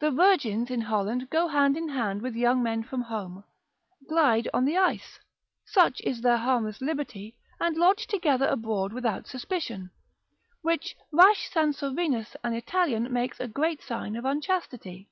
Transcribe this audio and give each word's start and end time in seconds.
The 0.00 0.10
virgins 0.10 0.68
in 0.68 0.80
Holland 0.80 1.30
go 1.30 1.46
hand 1.46 1.76
in 1.76 1.90
hand 1.90 2.22
with 2.22 2.34
young 2.34 2.60
men 2.60 2.82
from 2.82 3.02
home, 3.02 3.44
glide 4.08 4.48
on 4.52 4.64
the 4.64 4.76
ice, 4.76 5.20
such 5.64 6.00
is 6.00 6.22
their 6.22 6.38
harmless 6.38 6.80
liberty, 6.80 7.36
and 7.60 7.76
lodge 7.76 8.08
together 8.08 8.48
abroad 8.48 8.92
without 8.92 9.28
suspicion, 9.28 9.92
which 10.62 10.96
rash 11.12 11.48
Sansovinus 11.52 12.34
an 12.42 12.52
Italian 12.54 13.12
makes 13.12 13.38
a 13.38 13.46
great 13.46 13.80
sign 13.80 14.16
of 14.16 14.24
unchastity. 14.24 15.08